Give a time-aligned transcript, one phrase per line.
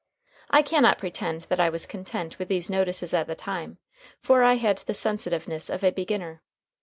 [0.49, 3.77] I cannot pretend that I was content with these notices at the time,
[4.19, 6.41] for I had the sensitiveness of a beginner.